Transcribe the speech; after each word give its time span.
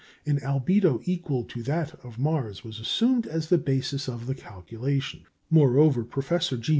An 0.25 0.39
albedo 0.39 0.99
equal 1.05 1.43
to 1.43 1.61
that 1.61 1.93
of 2.03 2.17
Mars 2.17 2.63
was 2.63 2.79
assumed 2.79 3.27
as 3.27 3.49
the 3.49 3.59
basis 3.59 4.07
of 4.09 4.25
the 4.25 4.33
calculation. 4.33 5.27
Moreover, 5.51 6.03
Professor 6.03 6.57
G. 6.57 6.69